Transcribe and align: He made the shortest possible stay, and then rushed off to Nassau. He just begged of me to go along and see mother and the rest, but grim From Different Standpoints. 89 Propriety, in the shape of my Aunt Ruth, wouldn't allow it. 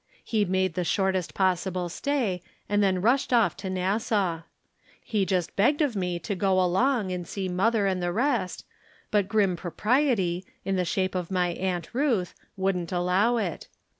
He 0.23 0.45
made 0.45 0.73
the 0.73 0.83
shortest 0.83 1.35
possible 1.35 1.87
stay, 1.87 2.41
and 2.67 2.81
then 2.81 3.03
rushed 3.03 3.31
off 3.31 3.55
to 3.57 3.69
Nassau. 3.69 4.41
He 4.99 5.27
just 5.27 5.55
begged 5.55 5.79
of 5.79 5.95
me 5.95 6.17
to 6.17 6.33
go 6.33 6.59
along 6.59 7.11
and 7.11 7.27
see 7.27 7.47
mother 7.47 7.85
and 7.85 8.01
the 8.01 8.11
rest, 8.11 8.65
but 9.11 9.27
grim 9.27 9.55
From 9.55 9.73
Different 9.75 9.81
Standpoints. 10.07 10.11
89 10.19 10.41
Propriety, 10.41 10.45
in 10.65 10.75
the 10.77 10.85
shape 10.85 11.13
of 11.13 11.29
my 11.29 11.49
Aunt 11.49 11.89
Ruth, 11.93 12.33
wouldn't 12.57 12.91
allow 12.91 13.37
it. 13.37 13.67